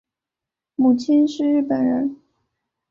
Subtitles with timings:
[0.75, 2.17] 母亲是日本人。